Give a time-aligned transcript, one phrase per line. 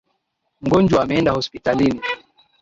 [0.61, 2.01] Mgonjwa ameenda hospitalini.